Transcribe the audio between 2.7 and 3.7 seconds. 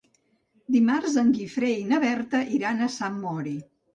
a Sant Mori.